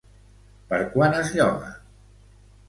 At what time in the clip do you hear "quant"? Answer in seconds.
0.95-1.17